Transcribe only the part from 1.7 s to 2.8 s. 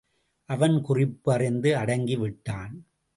அடங்கி விட்டான்.